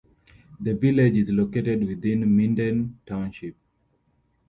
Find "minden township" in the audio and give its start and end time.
2.35-3.55